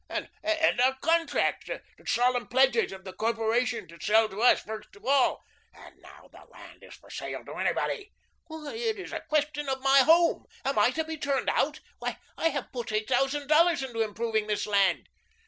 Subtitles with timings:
[0.09, 5.05] "And our contracts, the solemn pledges of the corporation to sell to us first of
[5.05, 5.43] all"
[5.75, 8.11] "And now the land is for sale to anybody."
[8.47, 10.47] "Why, it is a question of my home.
[10.65, 11.81] Am I to be turned out?
[11.99, 15.07] Why, I have put eight thousand dollars into improving this land."